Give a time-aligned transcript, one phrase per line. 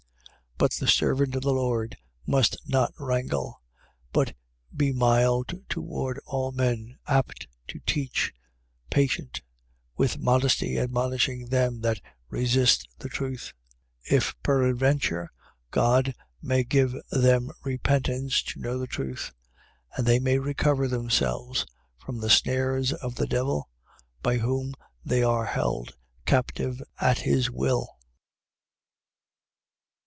[0.61, 0.67] 2:24.
[0.67, 1.97] But the servant of the Lord
[2.27, 3.63] must not wrangle:
[4.13, 4.35] but
[4.71, 8.31] be mild toward all men, apt to teach,
[8.91, 9.41] patient,
[9.93, 9.97] 2:25.
[9.97, 13.53] With modesty admonishing them that resist the truth:
[14.03, 15.31] if peradventure
[15.71, 16.13] God
[16.43, 19.31] may give them repentance to know the truth;
[19.97, 19.97] 2:26.
[19.97, 21.65] And they may recover themselves
[21.97, 23.67] from the snares of the devil
[24.21, 25.95] by whom they are held
[26.27, 27.97] captive at his will.